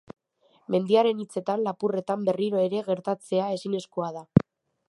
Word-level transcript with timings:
Mendiaren 0.75 1.19
hitzetan, 1.25 1.61
lapurretan 1.67 2.25
berriro 2.31 2.65
ere 2.71 2.83
gertatzea 2.91 3.55
ezinezkoa 3.59 4.13
da. 4.21 4.27